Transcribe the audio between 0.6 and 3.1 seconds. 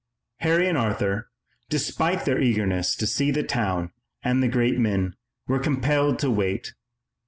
and Arthur, despite their eagerness to